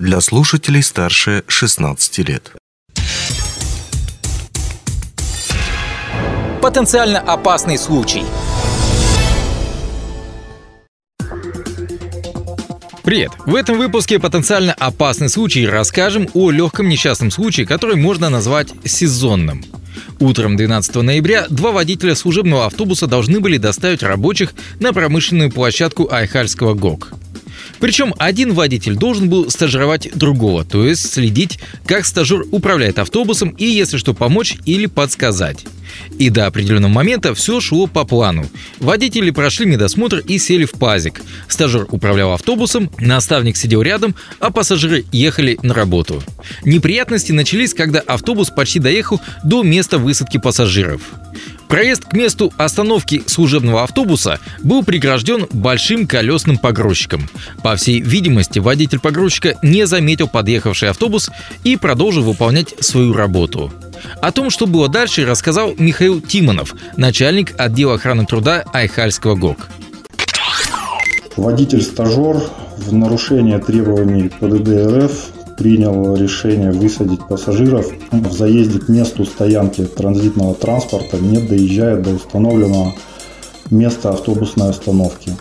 для 0.00 0.22
слушателей 0.22 0.82
старше 0.82 1.44
16 1.46 2.18
лет. 2.26 2.52
Потенциально 6.62 7.20
опасный 7.20 7.76
случай. 7.76 8.24
Привет! 13.02 13.32
В 13.44 13.54
этом 13.54 13.76
выпуске 13.76 14.18
потенциально 14.18 14.72
опасный 14.72 15.28
случай 15.28 15.66
расскажем 15.66 16.28
о 16.32 16.50
легком 16.50 16.88
несчастном 16.88 17.30
случае, 17.30 17.66
который 17.66 17.96
можно 17.96 18.30
назвать 18.30 18.72
сезонным. 18.84 19.62
Утром 20.18 20.56
12 20.56 20.96
ноября 20.96 21.46
два 21.50 21.72
водителя 21.72 22.14
служебного 22.14 22.66
автобуса 22.66 23.06
должны 23.06 23.40
были 23.40 23.58
доставить 23.58 24.02
рабочих 24.02 24.54
на 24.80 24.94
промышленную 24.94 25.50
площадку 25.50 26.08
Айхальского 26.10 26.74
ГОК. 26.74 27.12
Причем 27.80 28.14
один 28.18 28.52
водитель 28.52 28.94
должен 28.94 29.28
был 29.28 29.50
стажировать 29.50 30.10
другого, 30.14 30.64
то 30.64 30.86
есть 30.86 31.12
следить, 31.12 31.58
как 31.86 32.04
стажер 32.04 32.44
управляет 32.52 32.98
автобусом 32.98 33.50
и, 33.50 33.64
если 33.64 33.96
что, 33.96 34.14
помочь 34.14 34.56
или 34.66 34.86
подсказать. 34.86 35.64
И 36.18 36.30
до 36.30 36.46
определенного 36.46 36.92
момента 36.92 37.34
все 37.34 37.60
шло 37.60 37.86
по 37.86 38.04
плану. 38.04 38.46
Водители 38.78 39.30
прошли 39.30 39.66
медосмотр 39.66 40.18
и 40.18 40.38
сели 40.38 40.64
в 40.64 40.72
пазик. 40.72 41.22
Стажер 41.48 41.86
управлял 41.90 42.32
автобусом, 42.32 42.90
наставник 42.98 43.56
сидел 43.56 43.82
рядом, 43.82 44.14
а 44.38 44.50
пассажиры 44.50 45.04
ехали 45.10 45.58
на 45.62 45.74
работу. 45.74 46.22
Неприятности 46.64 47.32
начались, 47.32 47.74
когда 47.74 48.00
автобус 48.00 48.50
почти 48.50 48.78
доехал 48.78 49.20
до 49.42 49.62
места 49.62 49.98
высадки 49.98 50.38
пассажиров. 50.38 51.00
Проезд 51.70 52.04
к 52.04 52.14
месту 52.14 52.52
остановки 52.56 53.22
служебного 53.28 53.84
автобуса 53.84 54.40
был 54.60 54.82
прегражден 54.82 55.46
большим 55.52 56.08
колесным 56.08 56.58
погрузчиком. 56.58 57.30
По 57.62 57.76
всей 57.76 58.00
видимости, 58.00 58.58
водитель 58.58 58.98
погрузчика 58.98 59.56
не 59.62 59.86
заметил 59.86 60.26
подъехавший 60.26 60.90
автобус 60.90 61.30
и 61.62 61.76
продолжил 61.76 62.24
выполнять 62.24 62.74
свою 62.80 63.12
работу. 63.12 63.72
О 64.20 64.32
том, 64.32 64.50
что 64.50 64.66
было 64.66 64.88
дальше, 64.88 65.24
рассказал 65.24 65.72
Михаил 65.78 66.20
Тимонов, 66.20 66.74
начальник 66.96 67.54
отдела 67.56 67.94
охраны 67.94 68.26
труда 68.26 68.64
Айхальского 68.72 69.36
ГОК. 69.36 69.68
Водитель-стажер 71.36 72.42
в 72.78 72.92
нарушение 72.92 73.60
требований 73.60 74.28
ПДД 74.28 75.04
РФ 75.04 75.12
принял 75.60 76.16
решение 76.16 76.70
высадить 76.70 77.20
пассажиров 77.28 77.92
в 78.10 78.32
заезде 78.32 78.78
к 78.78 78.88
месту 78.88 79.26
стоянки 79.26 79.84
транзитного 79.84 80.54
транспорта, 80.54 81.18
не 81.18 81.36
доезжая 81.36 81.98
до 81.98 82.14
установленного 82.14 82.94
места 83.70 84.08
автобусной 84.08 84.70
остановки. 84.70 85.32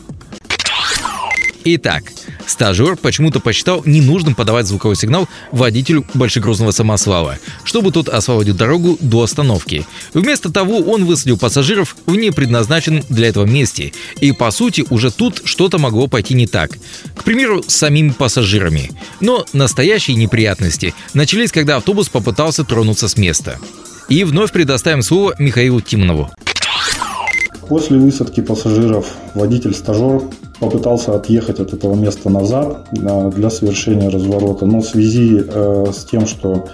Итак, 1.64 2.04
Стажер 2.50 2.98
почему-то 2.98 3.40
посчитал 3.40 3.84
ненужным 3.86 4.34
подавать 4.34 4.66
звуковой 4.66 4.96
сигнал 4.96 5.30
водителю 5.52 6.04
большегрузного 6.16 6.72
самосвала, 6.72 7.38
чтобы 7.64 7.92
тот 7.92 8.10
освободил 8.10 8.56
дорогу 8.56 8.98
до 9.02 9.22
остановки. 9.22 9.86
Вместо 10.16 10.52
того 10.52 10.80
он 10.80 11.06
высадил 11.06 11.38
пассажиров 11.38 11.96
в 12.08 12.16
непредназначенном 12.16 13.04
для 13.08 13.28
этого 13.28 13.46
месте. 13.46 13.94
И 14.20 14.32
по 14.32 14.50
сути 14.50 14.84
уже 14.90 15.12
тут 15.12 15.44
что-то 15.44 15.78
могло 15.78 16.08
пойти 16.08 16.34
не 16.34 16.48
так. 16.48 16.72
К 17.16 17.24
примеру, 17.24 17.62
с 17.68 17.76
самими 17.76 18.10
пассажирами. 18.10 18.90
Но 19.20 19.46
настоящие 19.54 20.18
неприятности 20.18 20.96
начались, 21.14 21.52
когда 21.52 21.76
автобус 21.76 22.10
попытался 22.10 22.64
тронуться 22.64 23.08
с 23.08 23.16
места. 23.16 23.60
И 24.08 24.24
вновь 24.24 24.52
предоставим 24.52 25.04
слово 25.04 25.36
Михаилу 25.38 25.82
Тимонову. 25.82 26.32
После 27.68 28.00
высадки 28.00 28.42
пассажиров 28.42 29.06
водитель-стажер 29.36 30.24
попытался 30.60 31.16
отъехать 31.16 31.60
от 31.60 31.74
этого 31.74 31.96
места 31.96 32.30
назад 32.30 32.88
э, 32.92 33.32
для 33.32 33.50
совершения 33.50 34.10
разворота, 34.10 34.66
но 34.66 34.82
в 34.82 34.86
связи 34.86 35.42
э, 35.42 35.86
с 35.94 36.06
тем, 36.06 36.28
что 36.28 36.68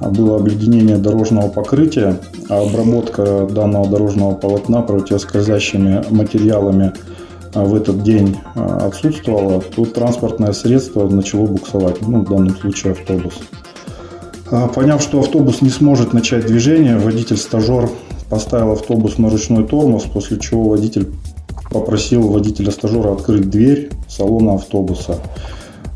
было 0.00 0.36
обледенение 0.36 0.96
дорожного 0.96 1.48
покрытия, 1.48 2.20
а 2.48 2.62
обработка 2.62 3.48
данного 3.50 3.88
дорожного 3.88 4.34
полотна 4.34 4.82
противоскользящими 4.82 6.04
материалами 6.10 6.92
э, 7.54 7.64
в 7.64 7.74
этот 7.74 8.02
день 8.02 8.36
отсутствовала, 8.54 9.60
то 9.60 9.84
транспортное 9.84 10.52
средство 10.52 11.08
начало 11.08 11.46
буксовать, 11.46 12.00
ну, 12.06 12.20
в 12.20 12.28
данном 12.28 12.56
случае 12.56 12.92
автобус. 12.92 13.34
Поняв, 14.74 15.02
что 15.02 15.20
автобус 15.20 15.60
не 15.60 15.68
сможет 15.68 16.14
начать 16.14 16.46
движение, 16.46 16.96
водитель-стажер 16.96 17.90
поставил 18.30 18.72
автобус 18.72 19.18
на 19.18 19.28
ручной 19.28 19.66
тормоз, 19.66 20.04
после 20.04 20.38
чего 20.38 20.70
водитель 20.70 21.06
попросил 21.70 22.28
водителя-стажера 22.28 23.12
открыть 23.12 23.50
дверь 23.50 23.90
салона 24.08 24.54
автобуса. 24.54 25.18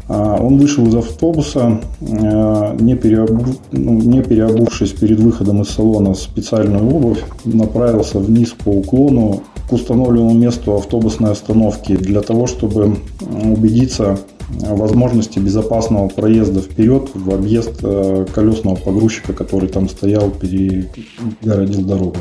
А, 0.08 0.36
он 0.40 0.58
вышел 0.58 0.86
из 0.86 0.94
автобуса, 0.94 1.80
а, 2.00 2.76
не, 2.78 2.96
переобу... 2.96 3.54
ну, 3.70 3.94
не 3.94 4.22
переобувшись 4.22 4.90
перед 4.92 5.20
выходом 5.20 5.62
из 5.62 5.70
салона 5.70 6.14
специальную 6.14 6.86
обувь, 6.94 7.22
направился 7.44 8.18
вниз 8.18 8.50
по 8.50 8.68
уклону 8.68 9.42
к 9.68 9.72
установленному 9.72 10.34
месту 10.34 10.74
автобусной 10.74 11.30
остановки 11.30 11.96
для 11.96 12.20
того, 12.20 12.46
чтобы 12.46 12.96
убедиться 13.20 14.18
в 14.50 14.76
возможности 14.76 15.38
безопасного 15.38 16.08
проезда 16.08 16.60
вперед 16.60 17.10
в 17.14 17.32
объезд 17.32 17.80
а, 17.82 18.26
колесного 18.26 18.76
погрузчика, 18.76 19.32
который 19.32 19.68
там 19.68 19.88
стоял, 19.88 20.30
перегородил 20.30 21.86
дорогу. 21.86 22.16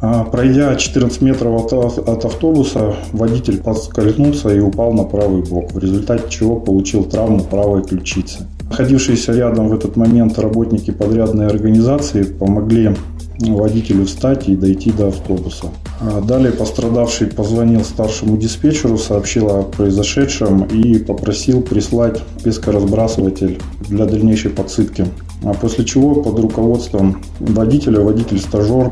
А, 0.00 0.24
пройдя 0.24 0.76
14 0.76 1.22
метров 1.22 1.72
от, 1.72 1.98
от 2.08 2.24
автобуса, 2.24 2.94
водитель 3.12 3.60
подскользнулся 3.60 4.54
и 4.54 4.60
упал 4.60 4.92
на 4.92 5.02
правый 5.02 5.42
бок, 5.42 5.72
в 5.72 5.78
результате 5.78 6.24
чего 6.28 6.60
получил 6.60 7.04
травму 7.04 7.40
правой 7.40 7.82
ключицы. 7.82 8.46
Находившиеся 8.70 9.32
рядом 9.32 9.68
в 9.68 9.74
этот 9.74 9.96
момент 9.96 10.38
работники 10.38 10.92
подрядной 10.92 11.46
организации 11.46 12.22
помогли 12.22 12.94
водителю 13.38 14.06
встать 14.06 14.48
и 14.48 14.56
дойти 14.56 14.90
до 14.90 15.08
автобуса. 15.08 15.66
А 16.00 16.20
далее 16.20 16.52
пострадавший 16.52 17.28
позвонил 17.28 17.84
старшему 17.84 18.36
диспетчеру, 18.36 18.98
сообщил 18.98 19.48
о 19.48 19.62
произошедшем 19.62 20.64
и 20.64 20.98
попросил 20.98 21.62
прислать 21.62 22.20
пескоразбрасыватель 22.42 23.60
для 23.88 24.06
дальнейшей 24.06 24.50
подсыпки 24.50 25.06
а 25.44 25.54
после 25.54 25.84
чего 25.84 26.16
под 26.16 26.38
руководством 26.38 27.22
водителя, 27.38 28.00
водитель-стажер 28.00 28.90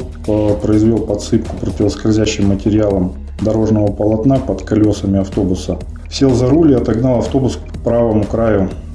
произвел 0.63 0.99
подсыпку 0.99 1.57
противоскользящим 1.57 2.47
материалом 2.47 3.15
дорожного 3.41 3.93
полотна 3.93 4.39
под 4.39 4.63
колесами 4.63 5.19
автобуса. 5.21 5.79
Сел 6.11 6.35
за 6.35 6.49
руль 6.49 6.73
и 6.73 6.77
отогнал 6.77 7.19
автобус 7.19 7.57
к 7.57 7.83
правому 7.83 8.25
краю 8.25 8.71
э, 8.71 8.86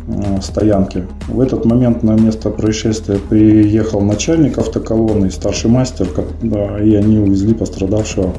стоянки. 0.41 1.05
В 1.27 1.39
этот 1.39 1.65
момент 1.65 2.03
на 2.03 2.11
место 2.11 2.49
происшествия 2.49 3.17
приехал 3.17 4.01
начальник 4.01 4.57
автоколонны, 4.57 5.31
старший 5.31 5.69
мастер, 5.69 6.07
и 6.41 6.95
они 6.95 7.19
увезли 7.19 7.53
пострадавшего 7.53 8.33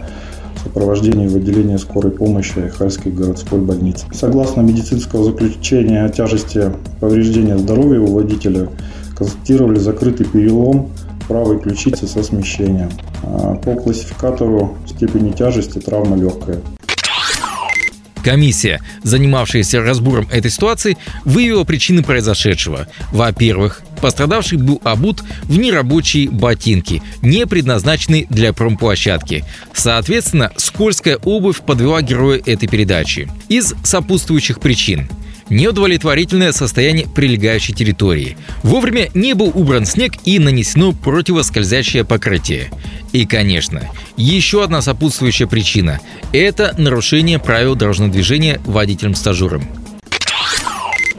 в 0.56 0.65
сопровождении 0.65 1.28
в 1.28 1.37
отделение 1.37 1.78
скорой 1.78 2.12
помощи 2.12 2.69
Хальской 2.69 3.12
городской 3.12 3.61
больницы. 3.61 4.06
Согласно 4.12 4.61
медицинского 4.61 5.25
заключения 5.25 6.05
о 6.05 6.09
тяжести 6.09 6.72
повреждения 7.01 7.59
здоровья 7.59 8.01
у 8.01 8.12
водителя, 8.12 8.69
констатировали 9.17 9.78
закрытый 9.78 10.27
перелом 10.27 10.91
правой 11.28 11.61
ключицы 11.61 12.06
со 12.06 12.22
смещением. 12.22 12.91
А, 13.22 13.55
по 13.55 13.75
классификатору 13.75 14.77
степени 14.87 15.31
тяжести 15.31 15.78
травма 15.78 16.17
легкая. 16.17 16.59
Комиссия, 18.22 18.81
занимавшаяся 19.03 19.83
разбором 19.83 20.28
этой 20.31 20.50
ситуации, 20.50 20.97
выявила 21.25 21.65
причины 21.65 22.03
произошедшего. 22.03 22.88
Во-первых, 23.10 23.83
пострадавший 24.00 24.59
был 24.59 24.81
обут 24.84 25.22
в 25.44 25.59
нерабочие 25.59 26.31
ботинки, 26.31 27.03
не 27.21 27.47
предназначенные 27.47 28.27
для 28.31 28.53
промплощадки. 28.53 29.44
Соответственно, 29.75 30.53
скользкая 30.56 31.16
обувь 31.16 31.60
подвела 31.60 32.03
героя 32.03 32.41
этой 32.44 32.69
передачи. 32.69 33.31
Из 33.49 33.75
сопутствующих 33.83 34.60
причин– 34.60 35.09
неудовлетворительное 35.48 36.53
состояние 36.53 37.06
прилегающей 37.06 37.75
территории. 37.75 38.36
Вовремя 38.62 39.09
не 39.15 39.34
был 39.34 39.53
убран 39.54 39.86
снег 39.86 40.12
и 40.24 40.39
нанесено 40.39 40.92
противоскользящее 40.92 42.04
покрытие. 42.04 42.71
И, 43.12 43.27
конечно, 43.27 43.91
еще 44.16 44.65
одна 44.65 44.80
сопутствующая 44.80 45.47
причина– 45.47 46.00
это 46.33 46.74
нарушение 46.78 47.39
правил 47.39 47.74
дорожного 47.74 48.10
движения 48.10 48.60
водителем-стажером. 48.65 49.65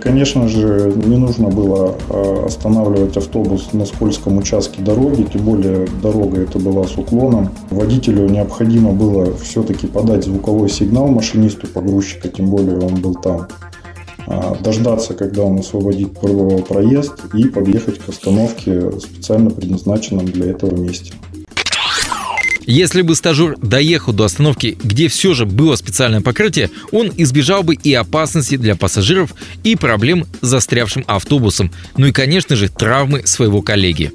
Конечно 0.04 0.50
же, 0.50 0.92
не 1.06 1.16
нужно 1.16 1.48
было 1.48 1.96
а, 2.10 2.46
останавливать 2.48 3.16
автобус 3.16 3.72
на 3.72 3.86
скользком 3.86 4.38
участке 4.38 4.82
дороги, 4.82 5.26
тем 5.32 5.46
более 5.46 5.88
дорога 6.02 6.42
это 6.42 6.60
была 6.60 6.84
с 6.84 6.98
уклоном. 6.98 7.52
Водителю 7.70 8.28
необходимо 8.28 8.92
было 8.92 9.34
все-таки 9.38 9.88
подать 9.88 10.26
звуковой 10.26 10.70
сигнал 10.70 11.08
машинисту 11.08 11.68
погрузчика, 11.68 12.28
тем 12.28 12.48
более 12.48 12.80
он 12.80 12.96
был 12.96 13.16
там. 13.16 13.48
А, 14.28 14.56
дождаться, 14.56 15.14
когда 15.14 15.44
он 15.44 15.60
освободит 15.60 16.14
проезд 16.68 17.14
и 17.34 17.46
подъехать 17.46 18.00
к 18.00 18.10
остановке, 18.10 18.92
специально 19.00 19.50
предназначенном 19.50 20.26
для 20.26 20.52
этого 20.52 20.76
месте. 20.76 21.14
Если 22.66 23.02
бы 23.02 23.16
стажер 23.16 23.58
доехал 23.62 24.14
до 24.14 24.24
остановки, 24.24 24.78
где 24.82 25.10
все 25.10 25.34
же 25.34 25.46
было 25.46 25.76
специальное 25.76 26.22
покрытие, 26.22 26.70
он 26.92 27.12
избежал 27.18 27.62
бы 27.64 27.76
и 27.76 27.94
опасности 27.94 28.56
для 28.56 28.76
пассажиров, 28.76 29.34
и 29.64 29.76
проблем 29.76 30.26
с 30.42 30.48
застрявшим 30.48 31.04
автобусом, 31.08 31.72
ну 31.98 32.08
и, 32.08 32.14
конечно 32.14 32.56
же, 32.56 32.70
травмы 32.70 33.24
своего 33.26 33.62
коллеги. 33.62 34.12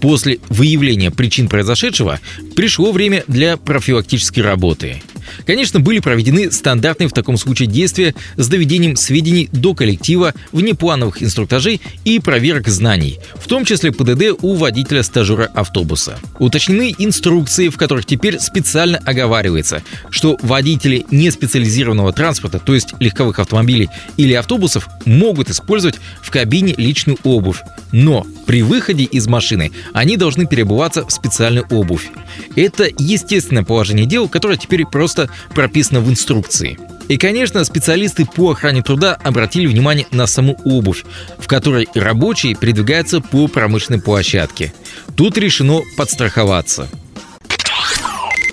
После 0.00 0.38
выявления 0.48 1.10
причин 1.10 1.48
произошедшего 1.48 2.20
пришло 2.54 2.92
время 2.92 3.24
для 3.26 3.56
профилактической 3.56 4.40
работы. 4.40 5.02
Конечно, 5.44 5.80
были 5.80 5.98
проведены 5.98 6.50
стандартные 6.50 7.08
в 7.08 7.12
таком 7.12 7.36
случае 7.36 7.68
действия 7.68 8.14
с 8.36 8.48
доведением 8.48 8.96
сведений 8.96 9.48
до 9.52 9.74
коллектива, 9.74 10.34
внеплановых 10.52 11.22
инструктажей 11.22 11.80
и 12.04 12.18
проверок 12.18 12.68
знаний, 12.68 13.18
в 13.34 13.46
том 13.46 13.64
числе 13.64 13.92
ПДД 13.92 14.38
у 14.42 14.54
водителя-стажера 14.54 15.50
автобуса. 15.54 16.18
Уточнены 16.38 16.94
инструкции, 16.98 17.68
в 17.68 17.76
которых 17.76 18.06
теперь 18.06 18.38
специально 18.38 18.98
оговаривается, 18.98 19.82
что 20.10 20.38
водители 20.42 21.04
неспециализированного 21.10 22.12
транспорта, 22.12 22.58
то 22.58 22.74
есть 22.74 22.94
легковых 23.00 23.38
автомобилей 23.38 23.88
или 24.16 24.32
автобусов, 24.32 24.88
могут 25.04 25.50
использовать 25.50 25.96
в 26.22 26.30
кабине 26.30 26.74
личную 26.76 27.18
обувь, 27.24 27.62
но 27.92 28.26
при 28.46 28.62
выходе 28.62 29.04
из 29.04 29.26
машины 29.26 29.72
они 29.92 30.16
должны 30.16 30.46
перебываться 30.46 31.04
в 31.06 31.10
специальную 31.10 31.66
обувь. 31.70 32.08
Это 32.54 32.88
естественное 32.98 33.64
положение 33.64 34.06
дел, 34.06 34.28
которое 34.28 34.56
теперь 34.56 34.84
просто 34.84 35.25
прописано 35.54 36.00
в 36.00 36.10
инструкции. 36.10 36.78
И, 37.08 37.18
конечно, 37.18 37.64
специалисты 37.64 38.26
по 38.26 38.50
охране 38.50 38.82
труда 38.82 39.14
обратили 39.22 39.66
внимание 39.66 40.06
на 40.10 40.26
саму 40.26 40.58
обувь, 40.64 41.04
в 41.38 41.46
которой 41.46 41.88
рабочие 41.94 42.54
передвигаются 42.54 43.20
по 43.20 43.46
промышленной 43.46 44.00
площадке. 44.00 44.72
Тут 45.14 45.38
решено 45.38 45.82
подстраховаться. 45.96 46.88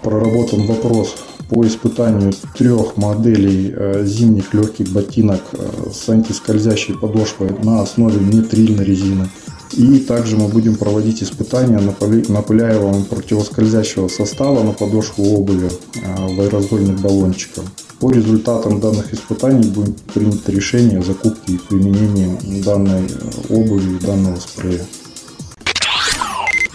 Проработан 0.04 0.68
вопрос 0.68 1.16
по 1.50 1.66
испытанию 1.66 2.34
трех 2.58 2.98
моделей 2.98 3.74
э, 3.76 4.06
зимних 4.06 4.54
легких 4.54 4.90
ботинок 4.90 5.42
э, 5.54 5.90
с 5.94 6.10
антискользящей 6.10 6.96
подошвой 6.96 7.52
на 7.64 7.82
основе 7.82 8.20
нитрильной 8.20 8.84
резины. 8.84 9.30
И 9.76 10.00
также 10.00 10.38
мы 10.38 10.48
будем 10.48 10.76
проводить 10.76 11.24
испытания 11.24 11.80
напыляемого 11.80 13.04
противоскользящего 13.06 14.08
состава 14.08 14.64
на 14.64 14.72
подошву 14.72 15.36
обуви 15.36 15.70
а, 16.06 16.28
в 16.28 16.40
аэрозольных 16.40 17.00
баллончиках. 17.00 17.64
По 18.00 18.12
результатам 18.12 18.80
данных 18.80 19.14
испытаний 19.14 19.68
будет 19.70 20.00
принято 20.02 20.52
решение 20.52 21.00
о 21.00 21.04
закупке 21.04 21.54
и 21.54 21.58
применении 21.58 22.62
данной 22.62 23.10
обуви 23.50 23.96
и 23.96 24.00
данного 24.00 24.36
спрея. 24.36 24.86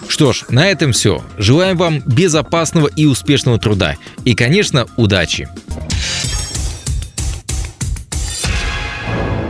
Что 0.08 0.32
ж, 0.32 0.46
на 0.48 0.68
этом 0.68 0.92
все. 0.92 1.22
Желаем 1.36 1.76
вам 1.76 2.00
безопасного 2.00 2.88
и 2.88 3.06
успешного 3.06 3.58
труда. 3.58 3.96
И, 4.24 4.34
конечно, 4.34 4.86
удачи. 4.96 5.48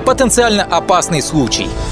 Потенциально 0.04 0.64
опасный 0.64 1.22
случай– 1.22 1.68